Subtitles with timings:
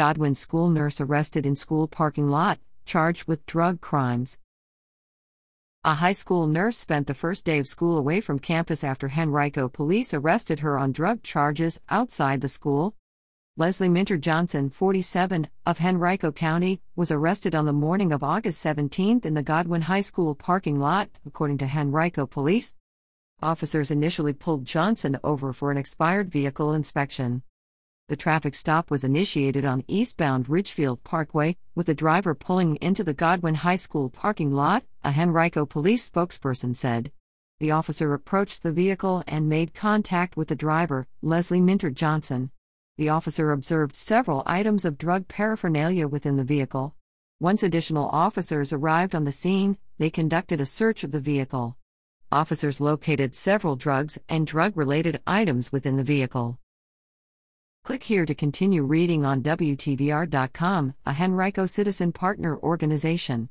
[0.00, 4.38] Godwin school nurse arrested in school parking lot, charged with drug crimes.
[5.84, 9.68] A high school nurse spent the first day of school away from campus after Henrico
[9.68, 12.94] police arrested her on drug charges outside the school.
[13.58, 19.20] Leslie Minter Johnson, 47, of Henrico County, was arrested on the morning of August 17
[19.22, 22.72] in the Godwin High School parking lot, according to Henrico police.
[23.42, 27.42] Officers initially pulled Johnson over for an expired vehicle inspection.
[28.10, 33.14] The traffic stop was initiated on eastbound Ridgefield Parkway, with the driver pulling into the
[33.14, 37.10] Godwin High School parking lot, a Henrico police spokesperson said.
[37.60, 42.50] The officer approached the vehicle and made contact with the driver, Leslie Minter Johnson
[43.00, 46.94] the officer observed several items of drug paraphernalia within the vehicle.
[47.40, 51.78] Once additional officers arrived on the scene, they conducted a search of the vehicle.
[52.30, 56.58] Officers located several drugs and drug related items within the vehicle.
[57.90, 63.48] Click here to continue reading on WTVR.com, a Henrico Citizen Partner Organization.